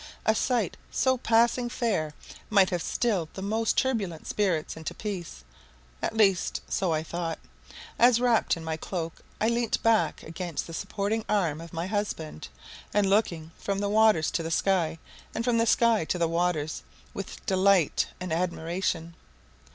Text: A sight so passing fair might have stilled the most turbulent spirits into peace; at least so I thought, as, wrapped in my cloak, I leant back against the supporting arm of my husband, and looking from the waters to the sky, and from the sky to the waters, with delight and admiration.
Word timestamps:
A 0.25 0.33
sight 0.33 0.77
so 0.89 1.15
passing 1.15 1.69
fair 1.69 2.15
might 2.49 2.71
have 2.71 2.81
stilled 2.81 3.29
the 3.35 3.43
most 3.43 3.77
turbulent 3.77 4.25
spirits 4.25 4.75
into 4.75 4.95
peace; 4.95 5.43
at 6.01 6.17
least 6.17 6.61
so 6.67 6.91
I 6.91 7.03
thought, 7.03 7.37
as, 7.99 8.19
wrapped 8.19 8.57
in 8.57 8.63
my 8.63 8.77
cloak, 8.77 9.21
I 9.39 9.47
leant 9.47 9.83
back 9.83 10.23
against 10.23 10.65
the 10.65 10.73
supporting 10.73 11.23
arm 11.29 11.61
of 11.61 11.71
my 11.71 11.85
husband, 11.85 12.47
and 12.91 13.11
looking 13.11 13.51
from 13.59 13.77
the 13.77 13.89
waters 13.89 14.31
to 14.31 14.41
the 14.41 14.49
sky, 14.49 14.97
and 15.35 15.45
from 15.45 15.59
the 15.59 15.67
sky 15.67 16.03
to 16.05 16.17
the 16.17 16.27
waters, 16.27 16.81
with 17.13 17.45
delight 17.45 18.07
and 18.19 18.33
admiration. 18.33 19.13